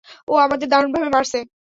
[0.27, 1.41] ও আমাদের দারুণভাবে মারছে।